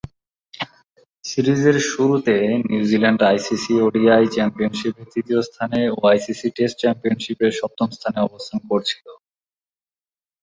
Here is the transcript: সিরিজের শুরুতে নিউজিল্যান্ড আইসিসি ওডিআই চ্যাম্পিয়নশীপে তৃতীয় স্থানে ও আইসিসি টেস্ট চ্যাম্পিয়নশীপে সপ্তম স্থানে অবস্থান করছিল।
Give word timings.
সিরিজের 1.23 1.77
শুরুতে 1.91 2.35
নিউজিল্যান্ড 2.69 3.21
আইসিসি 3.29 3.73
ওডিআই 3.85 4.23
চ্যাম্পিয়নশীপে 4.35 5.03
তৃতীয় 5.11 5.39
স্থানে 5.49 5.79
ও 5.91 6.09
আইসিসি 6.11 6.47
টেস্ট 6.57 6.75
চ্যাম্পিয়নশীপে 6.81 7.47
সপ্তম 7.59 7.87
স্থানে 7.97 8.19
অবস্থান 8.27 8.59
করছিল। 8.69 9.05